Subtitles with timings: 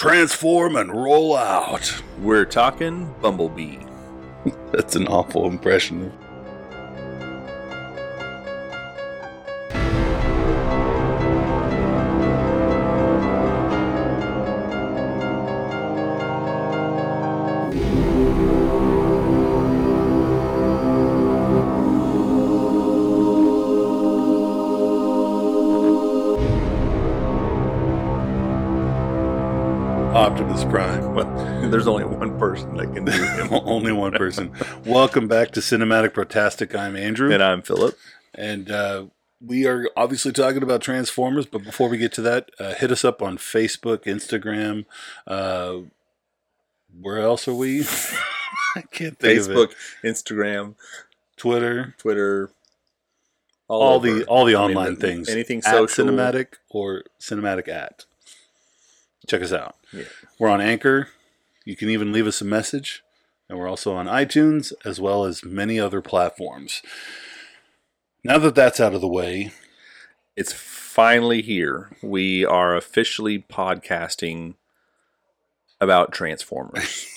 [0.00, 2.02] Transform and roll out.
[2.20, 3.80] We're talking Bumblebee.
[4.72, 6.10] That's an awful impression.
[34.30, 34.52] Person.
[34.86, 36.72] Welcome back to Cinematic Protastic.
[36.78, 37.32] I'm Andrew.
[37.32, 37.98] and I'm Philip.
[38.32, 39.06] And uh,
[39.44, 43.04] we are obviously talking about Transformers, but before we get to that, uh, hit us
[43.04, 44.84] up on Facebook, Instagram.
[45.26, 45.88] Uh,
[46.96, 47.80] where else are we?
[48.76, 49.56] I can't think of it.
[49.56, 49.72] Facebook,
[50.04, 50.76] Instagram,
[51.36, 52.52] Twitter, Twitter,
[53.66, 55.28] all, all, the all the I mean, online things.
[55.28, 56.06] Anything at social.
[56.06, 58.04] cinematic or cinematic at.
[59.26, 59.74] Check us out.
[59.92, 60.04] Yeah.
[60.38, 61.08] We're on Anchor.
[61.64, 63.02] You can even leave us a message.
[63.50, 66.82] And we're also on iTunes as well as many other platforms.
[68.22, 69.50] Now that that's out of the way,
[70.36, 71.90] It's finally here.
[72.00, 74.54] We are officially podcasting
[75.80, 77.08] about Transformers.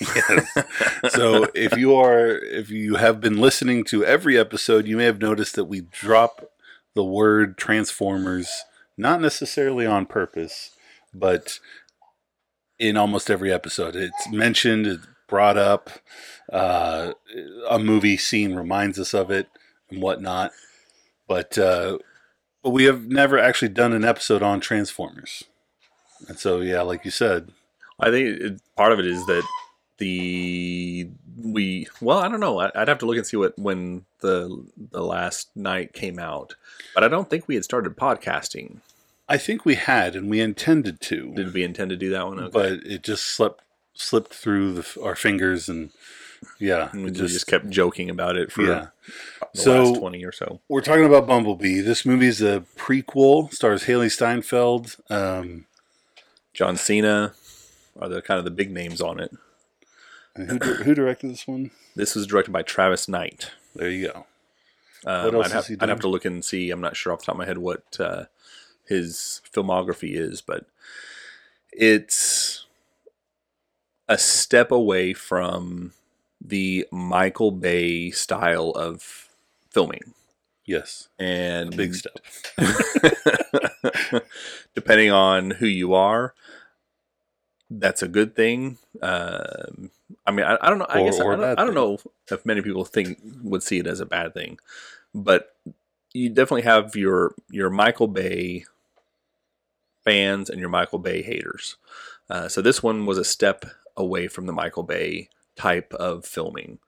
[1.09, 5.22] so if you are if you have been listening to every episode, you may have
[5.22, 6.50] noticed that we drop
[6.95, 8.50] the word Transformers
[8.98, 10.72] not necessarily on purpose,
[11.14, 11.59] but
[12.80, 13.95] in almost every episode.
[13.95, 15.89] It's mentioned, brought up,
[16.52, 17.13] uh,
[17.69, 19.47] a movie scene reminds us of it
[19.89, 20.52] and whatnot.
[21.27, 21.99] But uh,
[22.61, 25.43] but we have never actually done an episode on Transformers.
[26.27, 27.52] And so yeah, like you said,
[27.99, 29.43] I think it, part of it is that
[29.97, 31.09] the
[31.41, 35.03] we well I don't know I'd have to look and see what when the the
[35.03, 36.55] last night came out,
[36.95, 38.77] but I don't think we had started podcasting.
[39.30, 41.33] I think we had and we intended to.
[41.33, 42.39] Did we intend to do that one?
[42.39, 42.52] Okay.
[42.52, 43.63] but it just slipped
[43.94, 45.92] slipped through the, our fingers and
[46.59, 48.87] yeah we it just, kept joking about it for yeah
[49.54, 50.59] the So- last twenty or so.
[50.67, 55.65] we're talking about bumblebee this movie is a prequel stars hailee steinfeld um
[56.54, 57.33] John Cena
[57.99, 59.31] are the kind of the big names on it.
[60.36, 63.52] who, who directed this one This was directed by Travis Knight.
[63.75, 64.25] there you go
[65.05, 66.71] Um, What else I'd, have, he I'd have to look and see.
[66.71, 68.25] I'm not sure off the top of my head what uh,
[68.87, 70.65] his filmography is, but
[71.71, 72.15] it's
[74.09, 75.93] a step away from
[76.41, 79.30] the Michael Bay style of
[79.71, 80.14] filming.
[80.65, 82.19] yes And a big step
[84.75, 86.33] depending on who you are,
[87.69, 88.77] that's a good thing.
[89.02, 89.89] Um,
[90.25, 90.86] I mean, I, I don't know.
[90.89, 91.97] I Or- guess I, or don't, I don't know
[92.30, 94.59] if many people think would see it as a bad thing,
[95.13, 95.55] but
[96.13, 98.65] you definitely have your your Michael Bay
[100.03, 101.77] fans and your Michael Bay haters.
[102.30, 103.65] Uh, so this one was a step
[103.95, 106.80] away from the Michael Bay type of filming,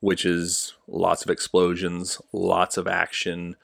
[0.00, 3.56] which is lots of explosions, lots of action,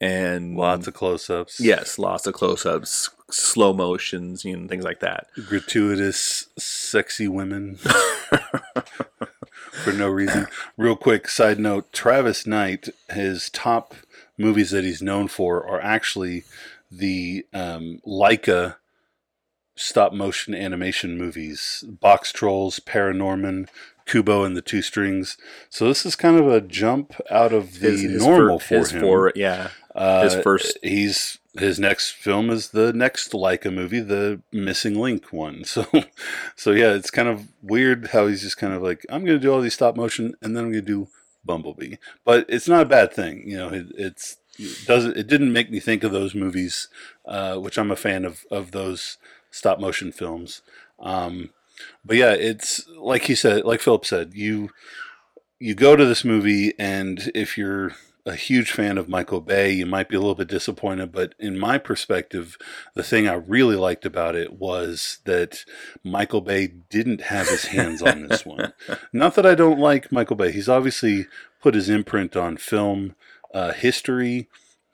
[0.00, 1.60] and lots of close-ups.
[1.60, 5.26] Yes, lots of close-ups, slow motions, you know, things like that.
[5.46, 7.78] gratuitous sexy women.
[9.72, 10.46] For no reason.
[10.76, 13.94] Real quick side note travis knight his top
[14.36, 16.44] movies that he's known for are actually
[16.90, 18.76] the um, laika
[19.74, 23.68] stop motion animation movies boxtrolls paranorman
[24.06, 25.36] kubo and the two strings
[25.70, 27.88] so this is kind of a jump out of the
[28.18, 32.68] normal fir- for his him for- yeah, uh, his first- He's his next film is
[32.70, 35.64] the next Laika movie, the Missing Link one.
[35.66, 35.86] So,
[36.56, 39.42] so yeah, it's kind of weird how he's just kind of like, I'm going to
[39.46, 41.08] do all these stop motion, and then I'm going to do
[41.44, 41.96] Bumblebee.
[42.24, 43.68] But it's not a bad thing, you know.
[43.68, 46.88] It, it's it doesn't it didn't make me think of those movies,
[47.26, 49.18] uh, which I'm a fan of of those
[49.52, 50.62] stop motion films.
[50.98, 51.50] Um,
[52.04, 54.70] but yeah, it's like he said, like Philip said, you
[55.60, 57.92] you go to this movie, and if you're
[58.26, 61.12] a huge fan of Michael Bay, you might be a little bit disappointed.
[61.12, 62.56] But in my perspective,
[62.94, 65.64] the thing I really liked about it was that
[66.04, 68.72] Michael Bay didn't have his hands on this one.
[69.12, 71.26] Not that I don't like Michael Bay; he's obviously
[71.60, 73.14] put his imprint on film
[73.54, 74.48] uh, history.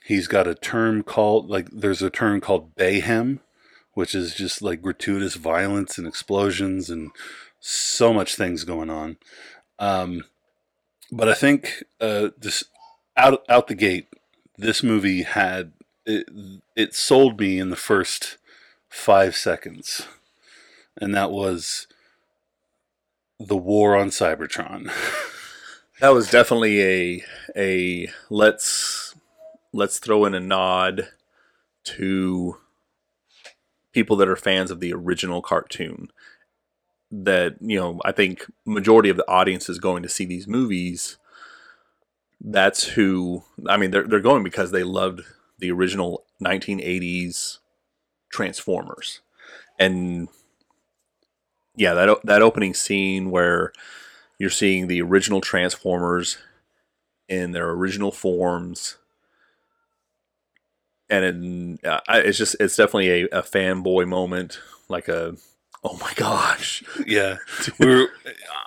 [0.05, 3.41] He's got a term called like there's a term called Bayhem,
[3.99, 7.11] which is just like gratuitous violence and explosions and
[7.59, 9.17] so much things going on.
[9.81, 10.23] Um,
[11.11, 12.63] but I think uh, this
[13.17, 14.07] out out the gate,
[14.57, 15.73] this movie had
[16.07, 16.29] it,
[16.77, 18.37] it sold me in the first
[18.89, 20.07] five seconds,
[20.97, 21.89] and that was
[23.41, 24.93] the war on Cybertron.
[26.01, 27.25] That was definitely a
[27.57, 29.17] a let's
[29.73, 31.09] let's throw in a nod
[31.87, 32.59] to
[33.99, 36.09] people that are fans of the original cartoon
[37.11, 41.17] that you know i think majority of the audience is going to see these movies
[42.41, 45.23] that's who i mean they're, they're going because they loved
[45.59, 47.59] the original 1980s
[48.31, 49.21] transformers.
[49.79, 50.29] And
[51.77, 53.73] yeah that that opening scene where
[54.39, 56.39] you're seeing the original transformers
[57.29, 58.98] in their original forms
[61.11, 65.37] and it, uh, it's just it's definitely a, a fanboy moment like a
[65.85, 67.37] oh my gosh Yeah,
[67.79, 68.09] we were.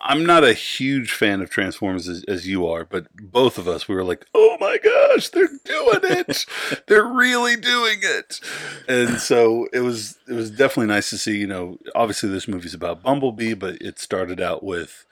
[0.03, 3.87] I'm not a huge fan of Transformers as, as you are, but both of us
[3.87, 6.45] we were like, "Oh my gosh, they're doing it!
[6.87, 8.39] they're really doing it!"
[8.87, 10.17] And so it was.
[10.27, 11.37] It was definitely nice to see.
[11.37, 15.05] You know, obviously this movie's about Bumblebee, but it started out with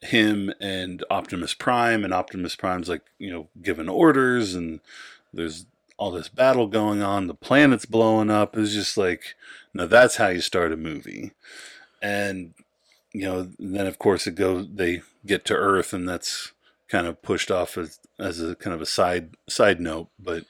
[0.00, 4.80] him and Optimus Prime, and Optimus Prime's like you know giving orders, and
[5.32, 7.26] there's all this battle going on.
[7.26, 8.56] The planet's blowing up.
[8.56, 9.34] It was just like,
[9.72, 11.32] no, that's how you start a movie
[12.04, 12.52] and
[13.12, 16.52] you know then of course it goes they get to earth and that's
[16.88, 20.44] kind of pushed off as, as a kind of a side side note but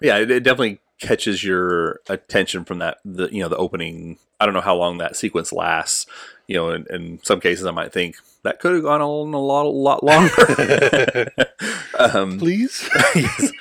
[0.00, 4.44] yeah it, it definitely catches your attention from that the you know the opening i
[4.44, 6.06] don't know how long that sequence lasts
[6.46, 9.38] you know in, in some cases i might think that could have gone on a
[9.38, 11.32] lot a lot longer
[11.98, 13.52] um please yes.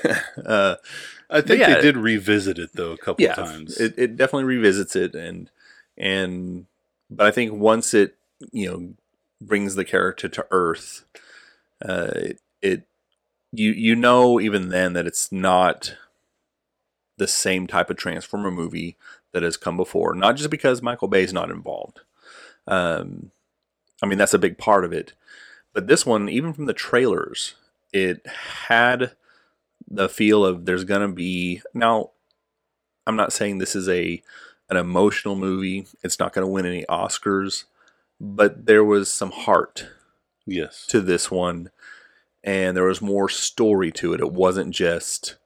[0.46, 0.76] uh
[1.30, 1.74] i think yeah.
[1.74, 5.50] they did revisit it though a couple yeah times it, it definitely revisits it and
[5.96, 6.66] and
[7.10, 8.16] but i think once it
[8.52, 8.94] you know
[9.40, 11.04] brings the character to earth
[11.84, 12.82] uh it, it
[13.52, 15.96] you you know even then that it's not
[17.16, 18.96] the same type of transformer movie
[19.32, 22.00] that has come before not just because michael Bay is not involved.
[22.66, 23.30] Um
[24.02, 25.12] i mean that's a big part of it.
[25.72, 27.54] But this one even from the trailers
[27.92, 28.26] it
[28.58, 29.12] had
[29.88, 32.10] the feel of there's gonna be now
[33.06, 34.22] i'm not saying this is a
[34.68, 37.64] an emotional movie it's not gonna win any oscars
[38.20, 39.86] but there was some heart
[40.46, 40.84] yes.
[40.86, 41.70] to this one
[42.44, 44.20] and there was more story to it.
[44.20, 45.36] It wasn't just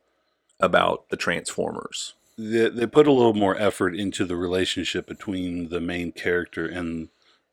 [0.60, 5.80] about the transformers they, they put a little more effort into the relationship between the
[5.80, 7.08] main character and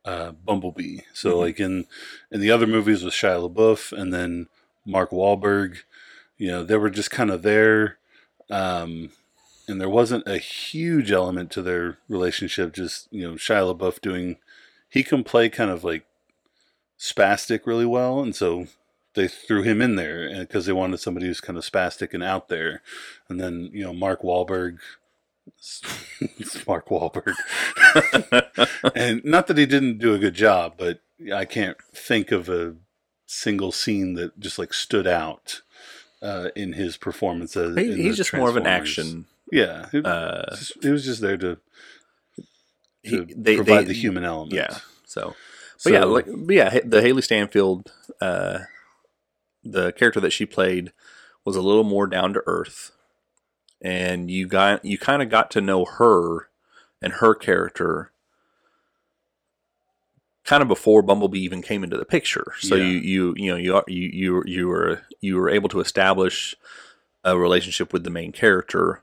[0.05, 0.99] uh, Bumblebee.
[1.13, 1.39] So, Mhm.
[1.39, 1.85] like in
[2.31, 4.47] in the other movies with Shia LaBeouf and then
[4.85, 5.79] Mark Wahlberg,
[6.37, 7.97] you know, they were just kind of there,
[8.49, 9.11] um,
[9.67, 12.73] and there wasn't a huge element to their relationship.
[12.73, 14.37] Just you know, Shia LaBeouf doing
[14.89, 16.05] he can play kind of like
[16.99, 18.67] spastic really well, and so
[19.15, 22.47] they threw him in there because they wanted somebody who's kind of spastic and out
[22.49, 22.81] there.
[23.27, 24.77] And then you know Mark Wahlberg,
[26.37, 27.33] it's Mark Wahlberg,
[28.95, 31.01] and not that he didn't do a good job, but
[31.33, 32.75] I can't think of a
[33.25, 35.61] single scene that just like stood out
[36.21, 37.55] uh, in his performance.
[37.57, 41.21] As, He- in he's just more of an action Yeah, he, uh he was just
[41.21, 41.57] there to,
[43.03, 44.53] he, they, provide they- the human element.
[44.53, 45.35] yeah so
[45.83, 47.91] but yeah like but yeah the hailee steinfeld
[48.21, 48.59] uh
[49.63, 50.91] the character that she played
[51.45, 52.91] was a little more down to earth
[53.81, 56.49] and you got you kind of got to know her
[57.01, 58.11] and her character
[60.43, 62.53] kind of before Bumblebee even came into the picture.
[62.59, 62.85] So Yeah.
[62.85, 66.55] you you you know you are, you you you were you were able to establish
[67.23, 69.01] a relationship with the main character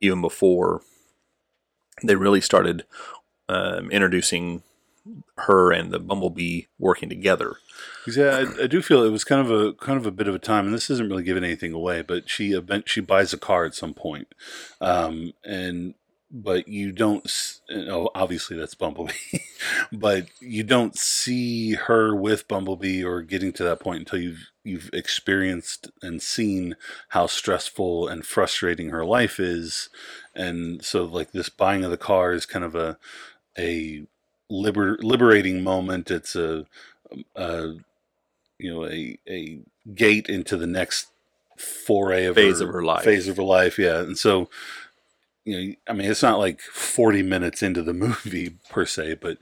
[0.00, 0.82] even before
[2.02, 2.84] they really started
[3.48, 4.62] um, introducing
[5.36, 7.56] her and the Bumblebee working together.
[8.06, 10.34] Yeah, I, I do feel it was kind of a kind of a bit of
[10.34, 12.02] a time, and this isn't really giving anything away.
[12.02, 14.28] But she event she buys a car at some point,
[14.80, 15.94] um, and
[16.30, 17.24] but you don't.
[17.70, 19.12] know, obviously that's Bumblebee,
[19.92, 24.90] but you don't see her with Bumblebee or getting to that point until you've you've
[24.92, 26.76] experienced and seen
[27.10, 29.90] how stressful and frustrating her life is,
[30.34, 32.98] and so like this buying of the car is kind of a
[33.58, 34.04] a
[34.50, 36.10] liber- liberating moment.
[36.10, 36.66] It's a,
[37.36, 37.74] a
[38.62, 39.60] you know a a
[39.94, 41.08] gate into the next
[41.58, 43.04] foray of Phase her, of her life.
[43.04, 43.78] phase of her life.
[43.78, 44.48] Yeah, and so
[45.44, 49.38] you know, I mean, it's not like forty minutes into the movie per se, but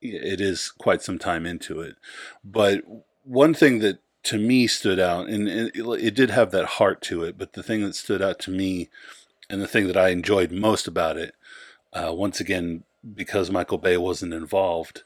[0.00, 1.96] it is quite some time into it.
[2.44, 2.82] But
[3.24, 7.24] one thing that to me stood out, and it, it did have that heart to
[7.24, 8.88] it, but the thing that stood out to me,
[9.48, 11.34] and the thing that I enjoyed most about it,
[11.92, 15.02] uh, once again, because Michael Bay wasn't involved,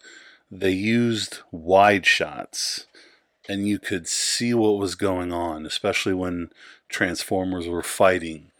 [0.50, 2.86] they used wide shots
[3.48, 6.50] and you could see what was going on, especially when
[6.88, 8.50] Transformers were fighting.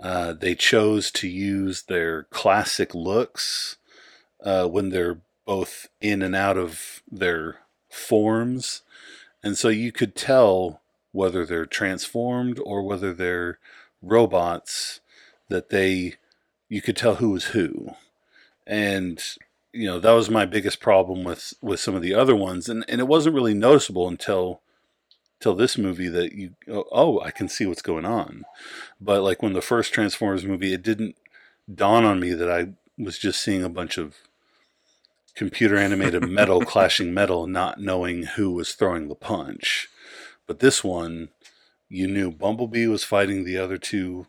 [0.00, 3.76] Uh, they chose to use their classic looks
[4.42, 7.58] uh, when they're both in and out of their
[7.90, 8.82] forms.
[9.42, 10.80] And so you could tell
[11.12, 13.58] whether they're transformed or whether they're
[14.00, 15.00] robots
[15.48, 16.14] that they
[16.68, 17.94] you could tell who was who,
[18.66, 19.20] and
[19.72, 22.84] you know that was my biggest problem with with some of the other ones, and
[22.88, 24.60] and it wasn't really noticeable until
[25.40, 28.44] till this movie that you oh I can see what's going on,
[29.00, 31.16] but like when the first Transformers movie, it didn't
[31.72, 34.16] dawn on me that I was just seeing a bunch of
[35.34, 39.88] computer animated metal clashing metal, not knowing who was throwing the punch.
[40.46, 41.28] But this one,
[41.88, 44.26] you knew Bumblebee was fighting the other two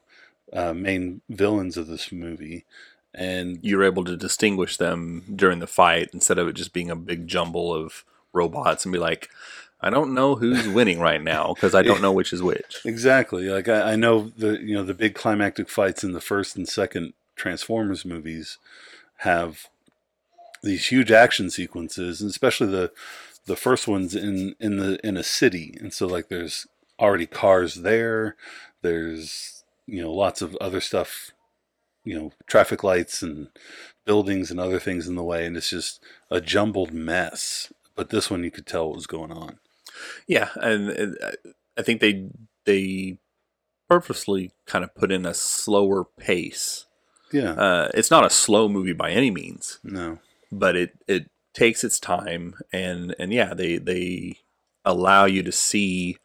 [0.53, 2.65] uh, main villains of this movie,
[3.13, 6.96] and you're able to distinguish them during the fight instead of it just being a
[6.96, 9.30] big jumble of robots and be like,
[9.82, 12.82] I don't know who's winning right now because I don't know which is which.
[12.86, 13.50] Exactly.
[13.50, 16.68] Like I, I know the you know the big climactic fights in the first and
[16.68, 18.60] second Transformers movies
[19.18, 19.68] have
[20.62, 22.91] these huge action sequences, and especially the
[23.48, 26.68] the first ones in in the in a city, and so like there's
[27.00, 28.36] already cars there.
[28.84, 31.32] There's you know lots of other stuff,
[32.03, 33.48] you know traffic lights and
[34.05, 37.72] buildings and other things in the way, and it's just a jumbled mess.
[37.96, 39.60] But this one you could tell what was going on.
[40.27, 41.17] Yeah, and, and
[41.77, 42.29] I think they
[42.65, 43.17] they
[43.88, 46.86] purposely kind of put in a slower pace.
[47.31, 47.51] Yeah.
[47.51, 50.20] Uh, it's not a slow movie by any means, no.
[50.51, 54.38] but it it takes its time and and yeah, they they
[54.86, 56.17] allow you to see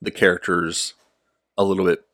[0.00, 0.94] the characters
[1.56, 2.07] a little bit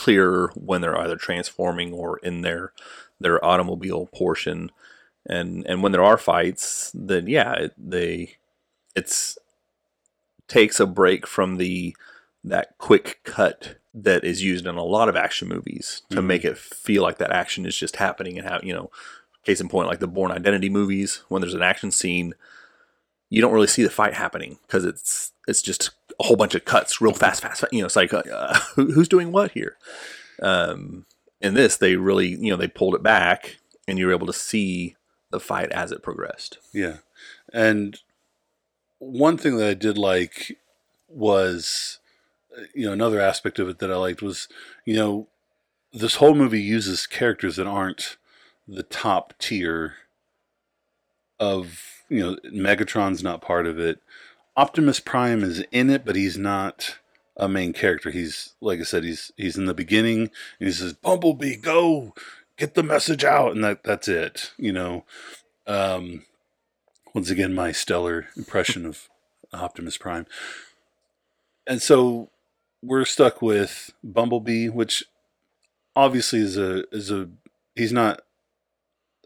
[0.00, 2.72] clearer when they're either transforming or in their
[3.20, 4.70] their automobile portion
[5.26, 8.36] and and when there are fights then yeah it, they
[8.96, 9.36] it's
[10.48, 11.94] takes a break from the
[12.42, 16.24] that quick cut that is used in a lot of action movies to Mhm.
[16.26, 18.90] make it feel like that action is just happening and how you know
[19.44, 22.34] case in point like the bourne identity movies when there's an action scene
[23.28, 25.90] you don't really see the fight happening because it's it's just
[26.20, 27.72] a whole bunch of cuts real fast fast, fast.
[27.72, 29.76] you know it's like uh, who, who's doing what here
[30.42, 31.04] um
[31.40, 33.56] in this they really you know they pulled it back
[33.88, 34.96] and you were able to see
[35.30, 36.98] the fight as it progressed Yeah.
[37.52, 37.98] And
[39.00, 40.56] one thing that I did like
[41.08, 41.98] was,
[42.56, 44.46] uh, you know, another aspect of it that I liked was,
[44.84, 45.28] you know,
[45.92, 48.16] this whole movie uses characters that aren't
[48.68, 49.94] the top tier
[51.40, 54.00] of, you know, Megatron's not part of it.
[54.60, 56.98] Optimus Prime is in it, but he's not
[57.34, 58.10] a main character.
[58.10, 62.14] He's like I said, he's he's in the beginning and he says, Bumblebee, go
[62.58, 65.06] get the message out and that that's it, you know.
[65.66, 66.26] Um
[67.14, 69.08] once again my stellar impression of
[69.50, 70.26] Optimus Prime.
[71.66, 72.28] And so
[72.82, 75.04] we're stuck with Bumblebee, which
[75.96, 77.30] obviously is a is a
[77.74, 78.20] he's not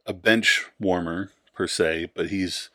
[0.07, 2.71] a bench warmer per se, but he's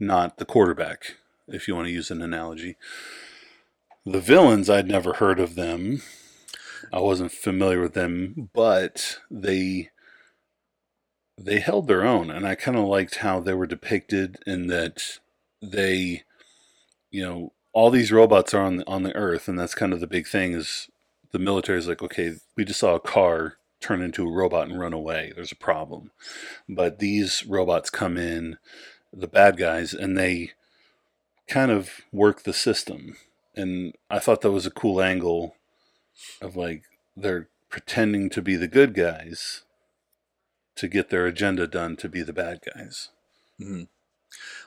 [0.00, 1.16] not the quarterback,
[1.48, 2.76] if you want to use an analogy.
[4.04, 6.02] The villains, I'd never heard of them.
[6.92, 9.90] I wasn't familiar with them, but they
[11.38, 15.18] they held their own and I kind of liked how they were depicted in that
[15.62, 16.24] they
[17.10, 20.00] you know all these robots are on the, on the earth and that's kind of
[20.00, 20.88] the big thing is
[21.30, 24.80] the military is like okay we just saw a car turn into a robot and
[24.80, 26.10] run away there's a problem
[26.68, 28.58] but these robots come in
[29.12, 30.50] the bad guys and they
[31.48, 33.16] kind of work the system
[33.54, 35.56] and I thought that was a cool angle
[36.40, 36.84] of like
[37.16, 39.62] they're pretending to be the good guys
[40.76, 43.10] to get their agenda done to be the bad guys.
[43.58, 43.82] hmm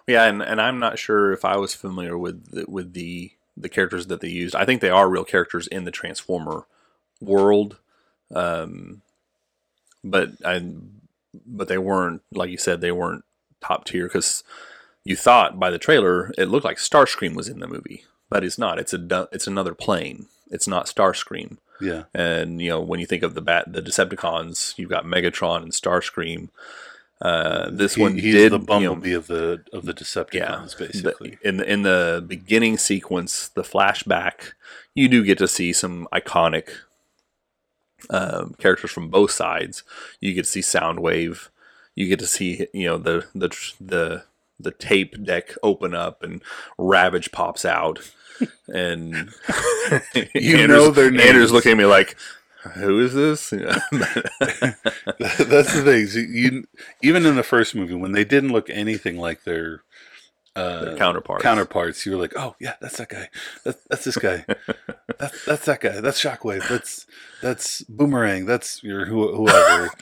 [0.06, 3.70] Yeah, and, and I'm not sure if I was familiar with the, with the the
[3.70, 4.56] characters that they used.
[4.56, 6.66] I think they are real characters in the Transformer
[7.20, 7.80] world,
[8.34, 9.02] um,
[10.04, 10.66] but I
[11.46, 13.24] but they weren't like you said they weren't
[13.62, 14.44] top tier because
[15.04, 18.58] you thought by the trailer it looked like Starscream was in the movie, but it's
[18.58, 18.80] not.
[18.80, 20.28] It's a it's another plane.
[20.50, 21.58] It's not Starscream.
[21.80, 25.64] Yeah, And you know, when you think of the bat, the Decepticons, you've got Megatron
[25.64, 26.50] and Starscream.
[27.20, 30.00] Uh, this He- one he's did the you know, bumblebee of the of the yeah,
[30.04, 31.38] Decepticons, the- basically.
[31.44, 34.54] in the in the beginning sequence, the flashback,
[34.94, 36.70] you do get to see some iconic
[38.10, 39.84] um, characters from both sides.
[40.20, 41.50] You get to see Soundwave.
[41.96, 44.24] You get to see you know the the the
[44.64, 46.42] the tape deck open up and
[46.78, 48.00] Ravage pops out,
[48.68, 49.30] and
[50.36, 51.52] You know their names.
[51.52, 52.16] looking at me like,
[52.76, 53.50] "Who is this?"
[55.20, 56.08] That's the thing.
[56.34, 56.66] You
[57.02, 59.84] even in the first movie when they didn't look anything like their
[60.56, 61.44] uh, Their counterparts.
[61.44, 63.30] counterparts, you were like, "Oh yeah, that's that guy.
[63.64, 64.46] That's that's this guy.
[65.18, 66.02] that's that's that guy.
[66.02, 66.68] That's Shockwave.
[66.68, 67.06] That's
[67.42, 68.46] that's Boomerang.
[68.46, 69.90] That's your who, whoever."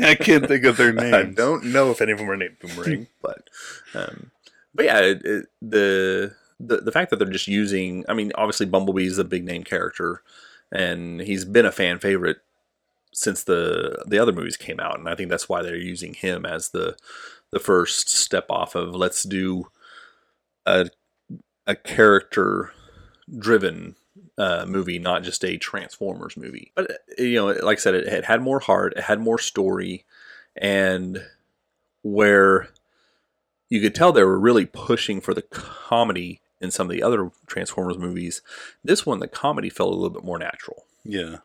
[0.00, 1.14] I can't think of their name.
[1.14, 3.48] I don't know if any of them are named Boomerang, but
[3.94, 4.30] um,
[4.74, 8.66] but yeah, it, it, the the the fact that they're just using, I mean, obviously
[8.66, 10.22] Bumblebee is a big name character,
[10.72, 12.38] and he's been a fan favorite
[13.12, 16.44] since the the other movies came out, and I think that's why they're using him
[16.44, 16.96] as the
[17.50, 19.68] the first step off of let's do
[20.66, 20.90] a
[21.66, 22.72] a character
[23.38, 23.96] driven
[24.38, 26.72] uh, movie, not just a Transformers movie.
[26.74, 30.04] But you know, like I said, it, it had more heart, it had more story,
[30.56, 31.24] and
[32.02, 32.68] where
[33.68, 37.30] you could tell they were really pushing for the comedy in some of the other
[37.46, 38.42] Transformers movies.
[38.82, 40.84] This one, the comedy felt a little bit more natural.
[41.04, 41.38] Yeah.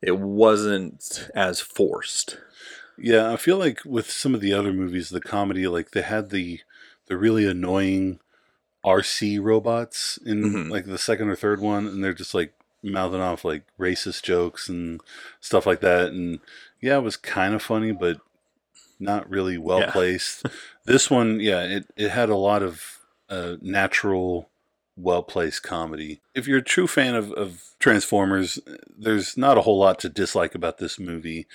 [0.00, 2.38] It wasn't as forced.
[2.98, 6.30] Yeah, I feel like with some of the other movies, the comedy, like they had
[6.30, 6.60] the
[7.06, 8.20] the really annoying
[8.84, 10.70] RC robots in Mhm.
[10.70, 14.68] like the second or third one, and they're just like mouthing off like racist jokes
[14.68, 15.00] and
[15.40, 16.08] stuff like that.
[16.08, 16.40] And
[16.80, 18.20] yeah, it was kind of funny, but
[18.98, 19.90] not really well Yeah.
[19.92, 20.46] placed.
[20.84, 22.98] this one, yeah, it it had a lot of
[23.28, 24.50] uh, natural,
[24.96, 26.20] well placed comedy.
[26.34, 28.58] If you're a true fan of, of Transformers,
[28.94, 31.46] there's not a whole lot to dislike about this movie.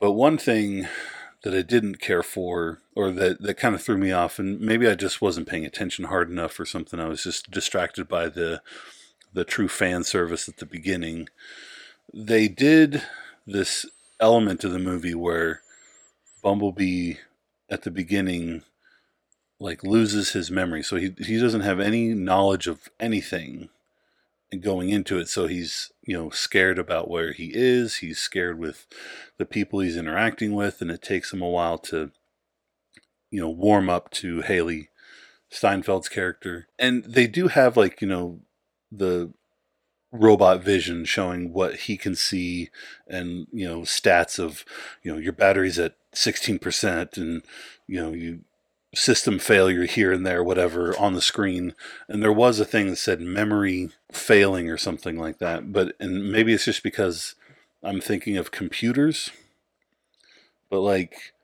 [0.00, 0.88] But one thing
[1.44, 4.88] that I didn't care for, or that, that kind of threw me off, and maybe
[4.88, 8.60] I just wasn't paying attention hard enough or something, I was just distracted by the
[9.34, 11.28] the true fan service at the beginning.
[12.12, 13.02] They did
[13.46, 13.84] this
[14.20, 15.60] element of the movie where
[16.40, 17.14] Bumblebee
[17.68, 18.62] at the beginning
[19.58, 20.82] like loses his memory.
[20.82, 23.70] So he he doesn't have any knowledge of anything
[24.62, 28.86] going into it so he's you know scared about where he is he's scared with
[29.38, 32.10] the people he's interacting with and it takes him a while to
[33.30, 34.88] you know warm up to Hailee
[35.54, 36.66] Steinfeld's character.
[36.78, 38.40] And they do have like you know
[38.90, 39.32] the
[40.12, 42.70] robot vision showing what he can see
[43.08, 44.64] and you know stats of
[45.02, 47.42] you know your battery's at 16% and
[47.88, 48.40] you know you
[48.94, 51.74] system failure here and there whatever on the screen.
[52.08, 55.72] And there was a thing that said memory failing or something like that.
[55.72, 57.34] But and maybe it's just because
[57.82, 59.30] i'm thinking of computers.
[60.70, 61.34] But like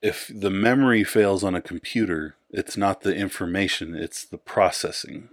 [0.00, 5.28] if the memory fails on a computer it's not the information it's the processing.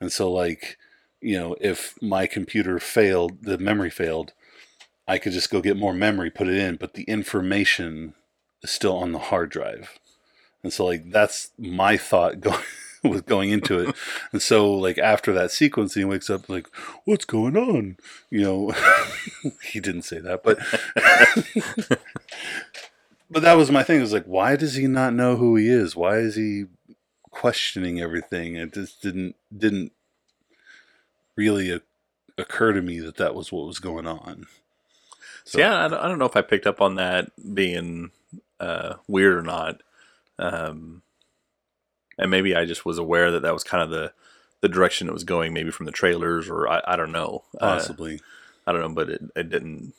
[0.00, 0.78] And so like
[1.24, 4.32] you know if my computer failed the memory failed
[5.08, 8.14] i could just go get more memory put it in but the information
[8.64, 9.98] still on the hard drive.
[10.62, 12.58] And so like that's my thought going
[13.02, 13.94] with going into it.
[14.32, 16.66] And so like after that sequence he wakes up like
[17.04, 17.96] what's going on?
[18.30, 18.74] You know
[19.62, 20.58] he didn't say that but
[23.30, 23.98] but that was my thing.
[23.98, 25.94] It was like why does he not know who he is?
[25.94, 26.64] Why is he
[27.30, 28.56] questioning everything?
[28.56, 29.92] It just didn't didn't
[31.36, 31.80] really o-
[32.38, 34.46] occur to me that that was what was going on.
[35.44, 38.10] So, yeah, I don't, I don't know if I picked up on that being
[38.60, 39.82] uh, weird or not.
[40.38, 41.02] Um,
[42.18, 44.12] and maybe I just was aware that that was kind of the,
[44.60, 47.44] the direction it was going, maybe from the trailers, or I, I don't know.
[47.60, 48.20] Uh, possibly
[48.66, 49.94] I don't know, but it, it didn't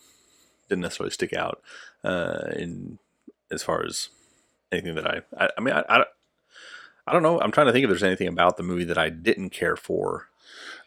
[0.69, 1.61] didn't necessarily stick out
[2.03, 2.97] uh, in
[3.51, 4.09] as far as
[4.71, 6.05] anything that I I, I mean I, I
[7.07, 7.39] I don't know.
[7.39, 10.27] I'm trying to think if there's anything about the movie that I didn't care for.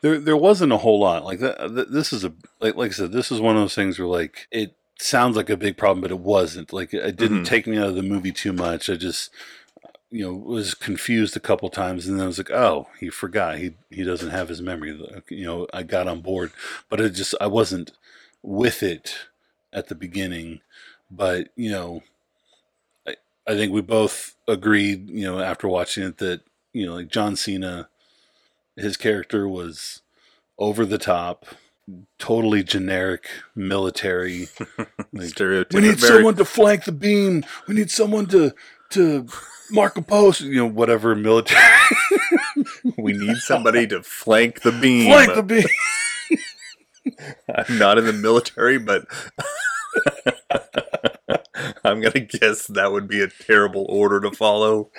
[0.00, 1.88] There, there wasn't a whole lot like that.
[1.90, 4.48] This is a like, like I said, this is one of those things where like
[4.50, 6.72] it sounds like a big problem, but it wasn't.
[6.72, 7.46] Like it didn't Mhm.
[7.46, 8.90] take me out of the movie too much.
[8.90, 9.30] I just,
[10.11, 13.58] you know, was confused a couple times, and then I was like, oh, he forgot.
[13.58, 14.98] He he doesn't have his memory.
[15.28, 16.52] You know, I got on board,
[16.88, 17.92] but it just I wasn't
[18.42, 19.16] with it
[19.72, 20.61] at the beginning.
[21.11, 22.02] But you know,
[23.06, 25.08] I I think we both agreed.
[25.11, 27.88] You know, after watching it, that you know, like John Cena
[28.76, 30.02] his character was
[30.56, 31.46] over the top,
[32.18, 34.48] totally generic military.
[35.11, 35.74] Like, Stereotypical.
[35.74, 37.42] we need someone to flank the beam.
[37.66, 38.55] We need someone to
[38.90, 39.27] to
[39.70, 40.42] mark a post.
[40.42, 41.62] You know, whatever military
[42.98, 45.11] we need somebody to flank the beam.
[45.11, 46.38] flank the beam.
[47.55, 49.07] I'm not in the military, but
[51.85, 54.90] I'm gonna guess that would be a terrible order to follow.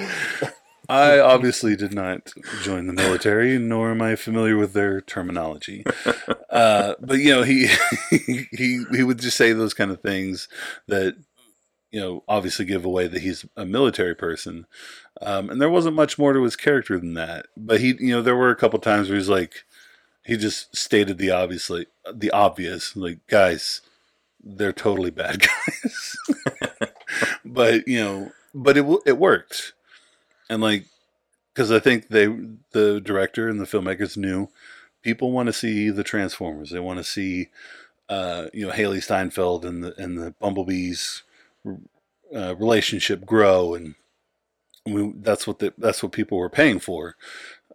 [0.90, 5.86] I obviously did not join the military, nor am I familiar with their terminology.
[6.50, 7.68] Uh, but you know, he
[8.52, 10.50] he he would just say those kind of things
[10.88, 11.16] that
[11.92, 14.66] you know obviously give away that he's a military person.
[15.22, 17.48] Um, and there wasn't much more to his character than that.
[17.56, 19.66] But he, you know, there were a couple times where he's like,
[20.24, 23.82] he just stated the obviously the obvious, like guys,
[24.44, 25.42] they're totally bad
[25.82, 26.18] guys.
[27.46, 29.74] but you know, but it it worked,
[30.50, 30.86] and like
[31.54, 32.28] because I think they
[32.72, 34.50] the director and the filmmakers knew
[35.02, 36.72] people want to see the Transformers.
[36.72, 37.48] They want to see
[38.08, 41.24] uh, you know Hailee Steinfeld and the and the Bumblebees
[42.36, 43.96] uh, relationship grow, and
[44.86, 47.16] we, that's what the, that's what people were paying for.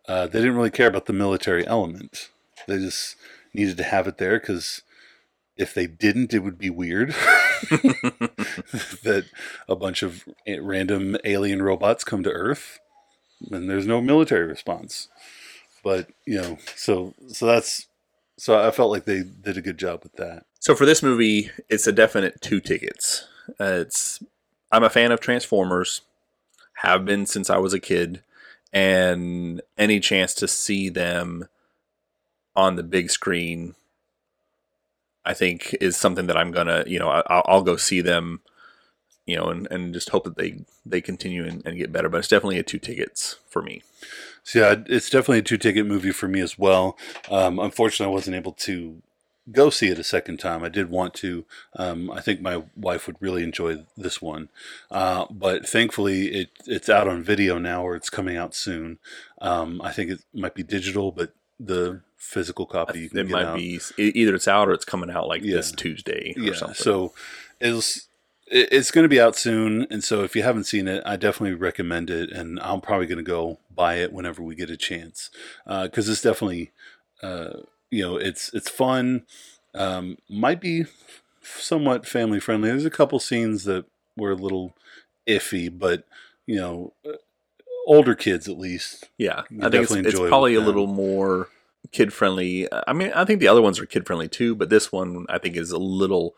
[0.06, 2.30] Uh, they didn't really care about the military element.
[2.66, 3.16] They just
[3.52, 4.82] needed to have it there because
[5.56, 7.14] if they didn't, it would be weird
[9.03, 9.27] that
[9.68, 10.24] a bunch of
[10.61, 12.81] random alien robots come to Earth
[13.50, 15.09] and there's no military response.
[15.83, 17.87] But you know, so so that's
[18.37, 20.46] so I felt like they did a good job with that.
[20.59, 23.27] So for this movie, it's a definite two tickets.
[23.61, 24.22] Uh, it's
[24.72, 26.00] I'm a fan of Transformers,
[26.77, 28.22] have been since I was a kid,
[28.72, 31.48] and any chance to see them
[32.57, 33.74] on the big screen,
[35.24, 38.40] I think is something that I'm gonna, you know, I'll, I'll go see them,
[39.26, 42.08] you know, and, and just hope that they they continue and, and get better.
[42.08, 43.82] But it's definitely a two tickets for me.
[44.42, 46.98] So yeah, it's definitely a two ticket movie for me as well.
[47.30, 49.02] Um, unfortunately, I wasn't able to
[49.52, 50.64] go see it a second time.
[50.64, 51.44] I did want to.
[51.76, 54.48] Um, I think my wife would really enjoy this one,
[54.90, 58.98] uh, but thankfully it it's out on video now, or it's coming out soon.
[59.40, 63.45] Um, I think it might be digital, but the physical copy you can it might
[63.45, 63.57] out.
[63.57, 65.57] be either it's out or it's coming out like Yeah.
[65.57, 66.55] this Tuesday or yeah.
[66.55, 66.75] something.
[66.75, 67.12] So
[67.61, 68.09] it's
[68.47, 71.55] it's going to be out soon, and so if you haven't seen it, I definitely
[71.55, 75.31] recommend it, and I'm probably going to go buy it whenever we get a chance
[75.67, 76.71] because it's definitely
[77.23, 79.25] uh, you know it's it's fun.
[79.75, 80.85] Um, might be
[81.43, 82.69] somewhat family friendly.
[82.71, 83.87] There's a couple scenes that
[84.17, 84.75] were a little
[85.27, 86.05] iffy, but
[86.47, 87.17] you know, uh,
[87.87, 89.09] older kids at least.
[89.18, 91.49] Yeah, I think it's, it's it probably a little more
[91.92, 92.66] kid friendly.
[92.87, 95.38] I mean, I think the other ones are kid friendly too, but this one I
[95.38, 96.35] think is a little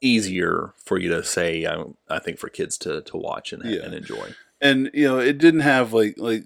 [0.00, 1.66] easier for you to say.
[1.66, 3.82] I, I think for kids to to watch and, Yeah.
[3.82, 4.34] and enjoy.
[4.60, 6.44] and you know it didn't have like like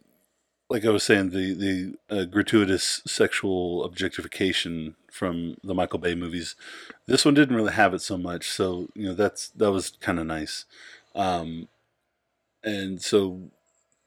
[0.68, 6.56] like I was saying the the uh, gratuitous sexual objectification from the Michael Bay movies.
[7.06, 10.18] This one didn't really have it so much, so you know that's that was kind
[10.18, 10.64] of nice.
[11.14, 11.68] Um,
[12.62, 13.50] and so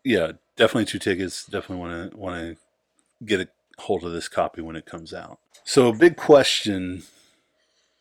[0.03, 1.45] yeah, definitely two tickets.
[1.45, 3.47] Definitely want to want to get a
[3.81, 5.39] hold of this copy when it comes out.
[5.63, 7.03] So a big question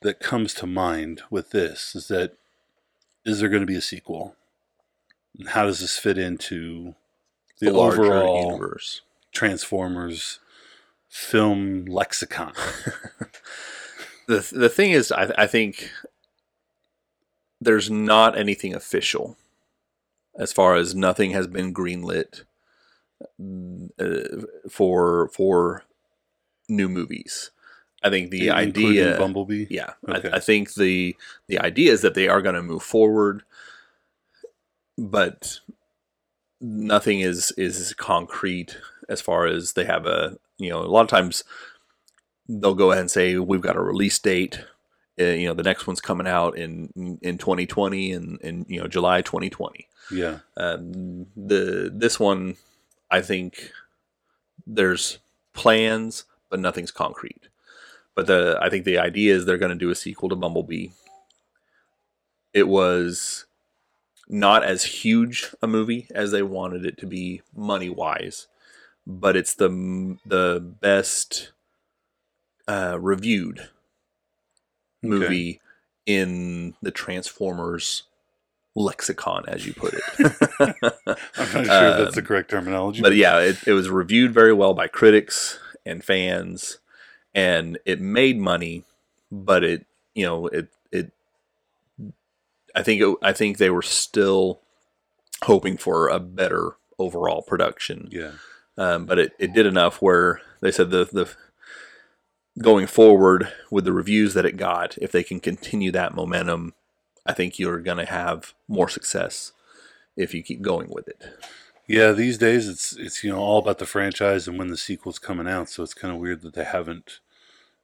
[0.01, 2.37] that comes to mind with this is that
[3.25, 4.35] is there going to be a sequel?
[5.39, 6.95] And how does this fit into
[7.61, 9.03] the, larger overall universe.
[9.33, 10.39] Transformers
[11.09, 12.53] film lexicon?
[14.29, 15.91] The the thing is, I I think
[17.63, 19.39] there's not anything official
[20.39, 22.45] as far as nothing has been greenlit
[23.99, 25.85] uh, for for
[26.69, 27.51] new movies.
[28.03, 28.55] I think the Including
[28.91, 29.67] idea, Bumblebee.
[29.71, 30.31] yeah, Okay.
[30.31, 31.17] I, I think the
[31.49, 33.43] the idea is that they are going to move forward,
[34.97, 35.61] but
[36.61, 41.09] nothing is is concrete as far as they have a you know a lot of
[41.09, 41.45] times
[42.49, 44.61] they'll go ahead and say we've got a release date.
[45.21, 48.87] Uh, you know the next one's coming out in in 2020 and in you know
[48.87, 50.39] July 2020 Yeah.
[50.57, 52.57] um, the this one
[53.11, 53.73] i think
[54.67, 55.19] there's
[55.55, 57.49] plans but nothing's concrete.
[58.15, 60.89] But the i think the idea is they're going to do a sequel to bumblebee.
[62.55, 63.47] It was
[64.29, 68.47] not as huge a movie as they wanted it to be money wise
[69.07, 69.71] but it's the
[70.27, 71.53] the best
[72.67, 73.69] uh, reviewed
[75.03, 75.61] movie
[76.07, 78.05] in the transformers
[78.75, 80.03] lexicon as you put it
[80.61, 83.03] I'm not sure if that's the Um, correct terminology.
[83.03, 86.79] but yeah, it, it was reviewed very well by critics and fans,
[87.35, 88.85] and it made money.
[89.33, 91.13] But it, you know, it it.
[92.75, 94.61] I think it, I think they were still
[95.43, 98.33] hoping for a better overall production, yeah.
[98.77, 101.29] um, but it, it did enough where they said the the
[102.59, 106.75] going forward with the reviews that it got, if they can continue that momentum,
[107.27, 109.53] I think you're going to have more success
[110.17, 111.23] if you keep going with it.
[111.87, 115.19] Yeah, these days it's it's you know all about the franchise and when the sequel's
[115.19, 117.21] coming out, so it's kind of weird that they haven't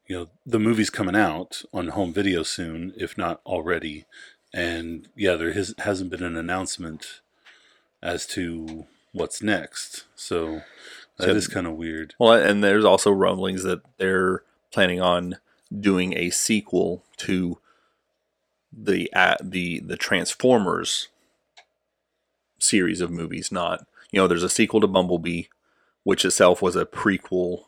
[0.07, 4.05] you know the movie's coming out on home video soon, if not already.
[4.53, 7.21] And yeah, there has, hasn't been an announcement
[8.03, 10.05] as to what's next.
[10.15, 10.61] So
[11.19, 12.15] that is So- kind of weird.
[12.19, 14.43] Well, and there's also rumblings that they're
[14.75, 15.37] planning on
[15.73, 17.59] doing a sequel to
[18.73, 21.09] the uh, the the Transformers
[22.59, 23.53] series of movies.
[23.53, 25.45] Not you know, there's a sequel to Bumblebee,
[26.03, 27.65] which itself was a prequel,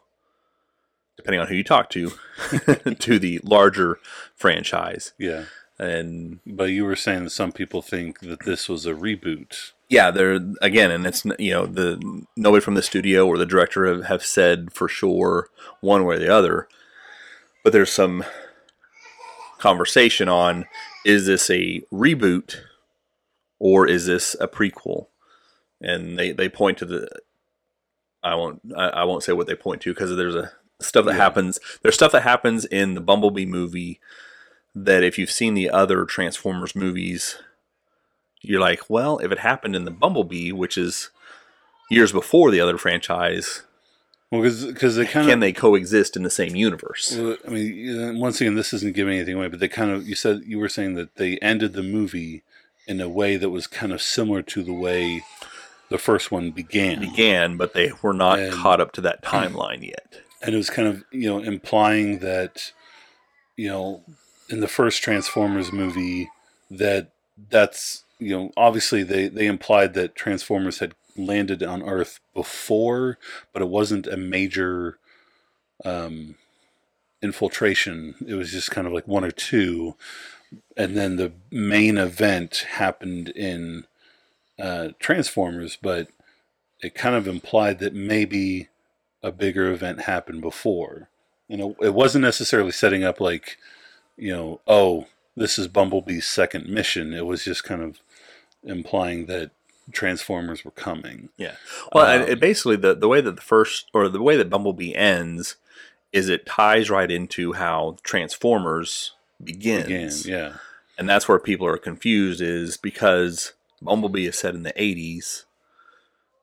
[1.16, 2.12] depending on who you talk to,
[2.98, 3.98] to the larger
[4.34, 5.12] franchise.
[5.18, 5.44] Yeah.
[5.78, 9.72] And But you were saying that some people think that this was a reboot.
[9.90, 13.86] yeah, they're again, and it's you know the nobody from the studio or the director
[13.86, 15.48] have, have said for sure
[15.80, 16.66] one way or the other,
[17.66, 18.22] but there's some
[19.58, 20.66] conversation on
[21.04, 22.58] is this a reboot
[23.58, 25.08] or is this a prequel,
[25.80, 27.08] and they they point to the
[28.22, 31.14] I won't I, I won't say what they point to because there's a stuff that
[31.14, 31.24] Yeah.
[31.24, 31.58] happens.
[31.82, 33.98] There's stuff that happens in the Bumblebee movie
[34.72, 37.36] that if you've seen the other Transformers movies,
[38.42, 41.10] you're like, well, if it happened in the Bumblebee, which is
[41.90, 43.64] years before the other franchise,
[44.30, 47.16] Well, because they kind of can they coexist in the same universe?
[47.16, 50.06] Well, I mean, once again, this isn't giving anything away, but they kind of.
[50.08, 52.42] You said you were saying that they ended the movie
[52.88, 55.22] in a way that was kind of similar to the way
[55.90, 56.98] the first one began.
[57.00, 60.16] Began, but they were not And- caught up to that timeline yet.
[60.42, 62.72] and it was kind of you know implying that
[63.56, 64.02] you know
[64.50, 66.28] in the first transformers movie
[66.70, 67.10] that
[67.50, 73.18] that's you know obviously they they implied that transformers had landed on earth before
[73.52, 74.98] but it wasn't a major
[75.84, 76.36] um
[77.22, 79.94] infiltration it was just kind of like one or two
[80.76, 83.86] and then the main event happened in
[84.58, 86.08] uh transformers but
[86.80, 88.68] it kind of implied that maybe
[89.22, 91.08] a bigger event happened before.
[91.48, 93.56] You know, it wasn't necessarily setting up like,
[94.16, 97.12] you know, oh, this is Bumblebee's second mission.
[97.12, 98.00] It was just kind of
[98.62, 99.50] implying that
[99.92, 101.28] Transformers were coming.
[101.36, 101.56] Yeah.
[101.92, 104.50] Well, and Um, it basically the the way that the first or the way that
[104.50, 105.56] Bumblebee ends
[106.12, 110.26] is it ties right into how Transformers begins.
[110.26, 110.54] Yeah.
[110.98, 115.44] And that's where people are confused is because Bumblebee is set in the 80s.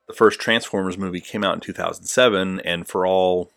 [0.08, 3.50] The first Transformers movie came out in 2007 and for all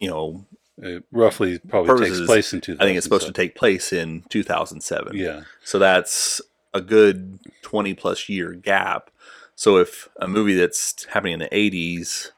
[0.00, 0.44] you know,
[0.78, 2.80] It roughly probably Purposes, takes place in 2000.
[2.80, 5.16] I think it's supposed to take place in 2007.
[5.16, 5.42] Yeah.
[5.62, 6.40] So that's
[6.74, 9.10] a good 20 plus year gap.
[9.54, 12.28] So if a movie that's happening in the 80s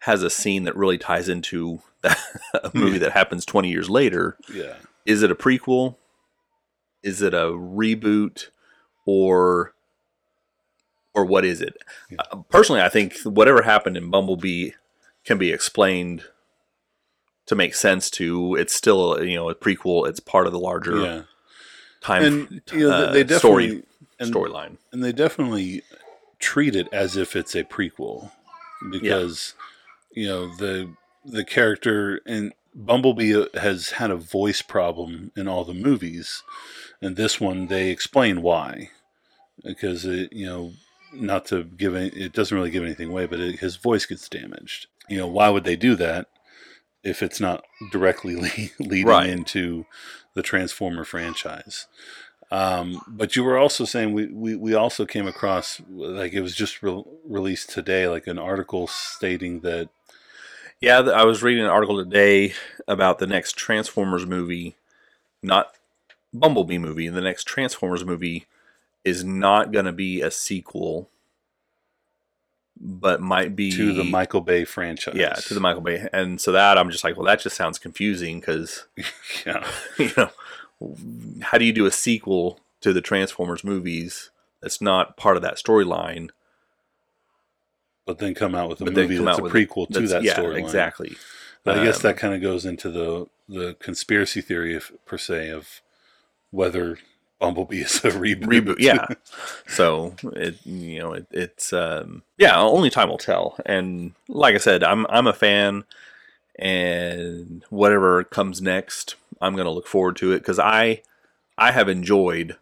[0.00, 2.18] has a scene that really ties into that,
[2.62, 4.76] a movie that happens 20 years later, Yeah.
[5.06, 5.96] is it a prequel?
[7.02, 8.46] Is it a reboot
[9.06, 9.74] or
[11.14, 11.76] or what is it?
[12.10, 12.18] Yeah.
[12.32, 14.70] Uh, personally, I think whatever happened in Bumblebee
[15.24, 16.24] can be explained
[17.46, 20.98] to make sense to it's still you know a prequel it's part of the larger
[21.00, 21.22] Yeah.
[22.04, 23.82] Time And you know, uh, they definitely story
[24.20, 24.76] and, storyline.
[24.92, 25.82] and they definitely
[26.38, 28.30] treat it as if it's a prequel
[28.90, 29.54] because
[30.12, 30.92] you know the
[31.24, 36.42] the character and Bumblebee has had a voice problem in all the movies
[37.00, 38.90] and this one they explain why
[39.62, 40.72] because it you know
[41.12, 44.28] not to give any, it doesn't really give anything away but it, his voice gets
[44.28, 46.26] damaged you know why would they do that
[47.02, 48.48] if it's not directly le-
[48.84, 49.28] leading Right.
[49.30, 49.86] into
[50.34, 51.86] the Transformer franchise
[52.50, 56.54] um, but you were also saying we, we, we also came across like it was
[56.54, 59.88] just re- released today, like an article stating that
[60.80, 62.54] Yeah, I was reading an article today
[62.86, 64.76] about the next Transformers movie,
[65.42, 65.76] not
[66.32, 67.08] Bumblebee movie.
[67.08, 68.46] The next Transformers movie
[69.04, 71.08] is not going to be a sequel,
[72.80, 75.14] but might be to the Michael Bay franchise.
[75.16, 76.08] yeah to the Michael Bay.
[76.12, 78.86] And so that I'm just like, well, that just sounds confusing because
[79.46, 79.66] yeah,
[79.98, 80.30] you know,
[81.42, 85.56] how do you do a sequel to the Transformers movies that's not part of that
[85.56, 86.30] storyline?
[88.06, 90.58] but then come out with a movie that's a prequel to that yeah, storyline.
[90.58, 91.16] exactly.
[91.62, 95.16] But I guess Um, that kind of goes into the the conspiracy theory of, per
[95.18, 95.80] se of
[96.50, 96.98] whether
[97.46, 98.44] Bumblebee is a reboot.
[98.44, 99.06] reboot yeah
[99.66, 104.58] so it you know it, it's um yeah only time will tell and like i
[104.58, 105.84] said i'm i'm a fan
[106.58, 111.02] and whatever comes next i'm gonna look forward to it because i
[111.58, 112.56] i have enjoyed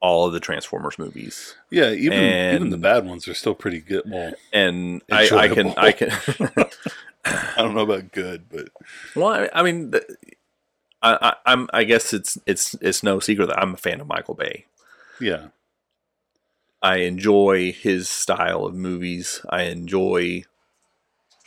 [0.00, 1.90] all of the transformers movies yeah.
[1.90, 4.04] Even even the bad ones are still pretty good.
[4.06, 6.10] Well, and I, I can i can
[7.24, 8.68] I don't know about good, but
[9.14, 10.16] well i, I mean the,
[11.02, 14.06] I, I i'm i guess it's it's it's no secret that i'm a fan of
[14.06, 14.66] michael bay
[15.20, 15.48] yeah,
[16.82, 19.44] I enjoy his style of movies.
[19.48, 20.44] I enjoy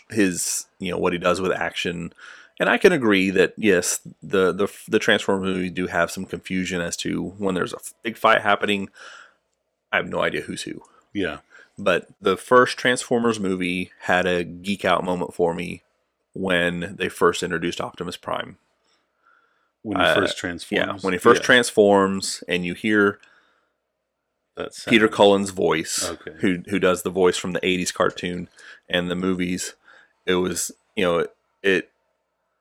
[0.09, 2.13] his, you know, what he does with action.
[2.59, 6.81] And I can agree that yes, the the the Transformers movies do have some confusion
[6.81, 8.89] as to when there's a big fight happening.
[9.91, 10.81] I have no idea who's who.
[11.13, 11.39] yeah,
[11.77, 15.83] But the first Transformers movie had a geek out moment for me
[16.33, 18.57] when they first introduced Optimus Prime.
[19.83, 20.71] When he Uh, first transforms.
[20.87, 23.19] Yeah, when he first Yeah, transforms and you hear
[24.55, 24.91] that sound.
[24.91, 26.33] Peter Cullen's voice, Okay.
[26.41, 28.49] who who does the voice from the '80s cartoon
[28.89, 29.73] and the movies.
[30.25, 31.91] It was you know it, it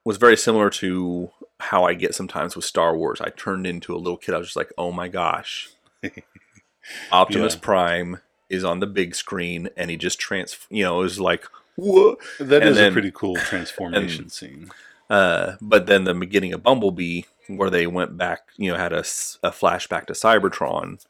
[0.04, 3.20] was very similar to how I get sometimes with Star Wars.
[3.20, 4.34] I turned into a little kid.
[4.34, 5.68] I was just like, oh my gosh,
[7.12, 7.60] Optimus Yeah.
[7.60, 10.56] Prime is on the big screen, and he just trans.
[10.70, 11.44] You know, it was like
[11.76, 12.18] what?
[12.38, 14.70] That and is then- a pretty cool transformation scene.
[15.10, 19.00] Uh, but then the beginning of Bumblebee, where they went back, you know, had a,
[19.00, 21.04] a flashback to Cybertron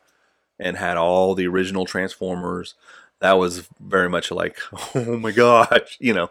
[0.59, 2.75] and had all the original Transformers.
[3.21, 4.59] That was very much like,
[4.95, 6.31] oh my gosh, you know.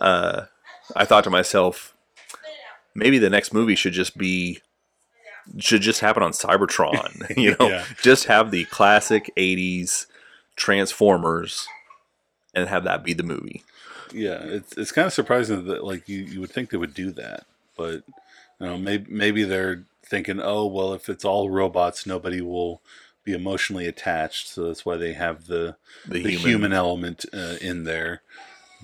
[0.00, 0.42] Uh,
[0.94, 1.94] I thought to myself,
[2.94, 4.60] maybe the next movie should just be
[5.58, 7.36] should just happen on Cybertron.
[7.36, 7.84] you know, Yeah.
[8.00, 10.06] just have the classic '80s
[10.54, 11.66] Transformers,
[12.54, 13.64] and have that be the movie.
[14.12, 17.10] Yeah, it's it's kind of surprising that like you, you would think they would do
[17.12, 17.44] that,
[17.76, 18.02] but
[18.60, 22.80] you know maybe maybe they're thinking, oh well, if it's all robots, nobody will
[23.24, 26.50] be emotionally attached, so that's why they have the The, the human.
[26.50, 28.22] human, element uh, in there.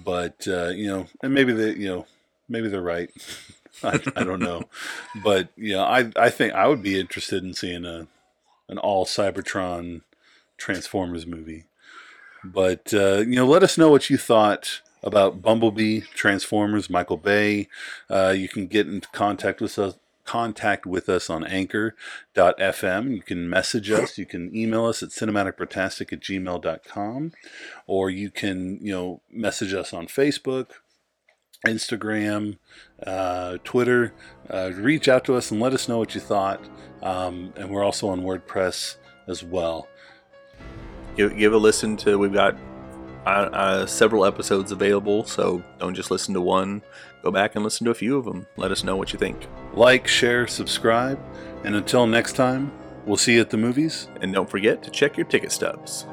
[0.02, 2.06] But uh, you know, and maybe they you know
[2.48, 3.10] maybe they're right.
[3.82, 4.62] I, I don't know,
[5.24, 8.06] but yeah, I I think I would be interested in seeing a
[8.68, 10.02] an all Cybertron
[10.56, 11.64] Transformers movie.
[12.44, 17.68] But uh, you know, let us know what you thought about Bumblebee, Transformers, Michael Bay.
[18.10, 23.14] Uh, you can get in contact with us contact with us on anchor.fm.
[23.14, 24.16] You can message us.
[24.18, 27.32] You can email us at cinematicprotastic at gmail.com.
[27.86, 30.68] Or you can, you know, message us on Facebook,
[31.66, 32.56] Instagram,
[33.06, 34.14] uh, Twitter.
[34.48, 36.60] Uh, reach out to us and let us know what you thought.
[37.02, 38.96] Um, and we're also on WordPress
[39.28, 39.88] as well.
[41.16, 42.56] give, give a listen to we've got
[43.26, 46.82] uh, several episodes available so don't just listen to one.
[47.22, 49.46] Go back and listen to a few of them let us know what you think.
[49.72, 51.18] Like, share, subscribe,
[51.64, 52.70] and until next time,
[53.06, 54.08] we'll see you at the movies.
[54.20, 56.06] and don't forget to check your ticket stubs